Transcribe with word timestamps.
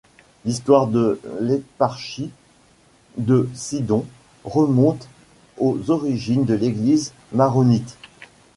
L'histoire 0.45 0.87
de 0.87 1.21
l'éparchie 1.41 2.31
de 3.19 3.47
Sidon 3.53 4.03
remonte 4.45 5.07
aux 5.59 5.91
origines 5.91 6.43
de 6.45 6.55
l'Église 6.55 7.13
maronite. 7.33 7.99